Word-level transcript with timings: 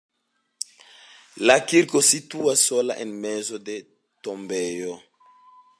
La 1.49 1.57
kirko 1.73 2.01
situas 2.07 2.65
sola 2.71 2.97
en 3.05 3.15
mezo 3.27 3.61
de 3.69 3.77
tombejo. 4.29 4.99